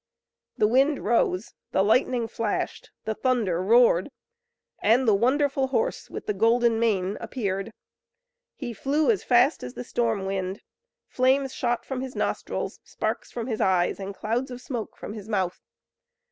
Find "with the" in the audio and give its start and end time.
6.09-6.33